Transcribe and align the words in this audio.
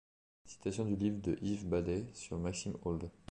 Citation 0.45 0.85
du 0.85 0.95
livre 0.95 1.21
de 1.21 1.37
Yves 1.43 1.63
Badetz 1.67 2.17
sur 2.17 2.39
Maxime 2.39 2.75
Old. 2.85 3.11